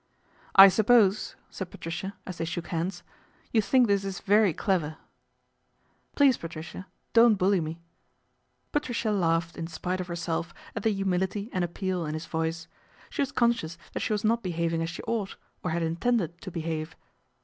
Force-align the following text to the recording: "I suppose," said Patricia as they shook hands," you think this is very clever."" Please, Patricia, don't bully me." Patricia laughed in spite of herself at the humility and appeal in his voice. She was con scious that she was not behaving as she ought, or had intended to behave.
"I 0.55 0.67
suppose," 0.67 1.35
said 1.51 1.69
Patricia 1.69 2.15
as 2.25 2.39
they 2.39 2.45
shook 2.45 2.69
hands," 2.69 3.03
you 3.53 3.61
think 3.61 3.85
this 3.85 4.03
is 4.03 4.19
very 4.19 4.51
clever."" 4.51 4.97
Please, 6.15 6.37
Patricia, 6.37 6.87
don't 7.13 7.35
bully 7.37 7.61
me." 7.61 7.83
Patricia 8.71 9.11
laughed 9.11 9.55
in 9.57 9.67
spite 9.67 10.01
of 10.01 10.07
herself 10.07 10.55
at 10.75 10.81
the 10.81 10.89
humility 10.89 11.51
and 11.53 11.63
appeal 11.63 12.03
in 12.07 12.15
his 12.15 12.25
voice. 12.25 12.67
She 13.11 13.21
was 13.21 13.31
con 13.31 13.53
scious 13.53 13.77
that 13.93 13.99
she 13.99 14.11
was 14.11 14.23
not 14.23 14.41
behaving 14.41 14.81
as 14.81 14.89
she 14.89 15.03
ought, 15.03 15.35
or 15.61 15.69
had 15.69 15.83
intended 15.83 16.41
to 16.41 16.49
behave. 16.49 16.95